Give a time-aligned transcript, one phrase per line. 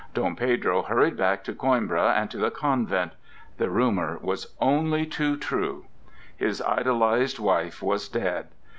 [0.15, 3.11] Dom Pedro hurried back to Coimbra and to the convent.
[3.59, 5.85] The rumor was only too true.
[6.35, 8.47] His idolized wife was dead.